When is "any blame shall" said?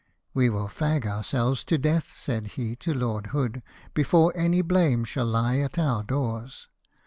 4.35-5.27